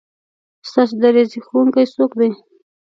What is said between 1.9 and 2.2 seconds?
څوک